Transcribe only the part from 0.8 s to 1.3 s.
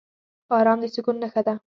د سکون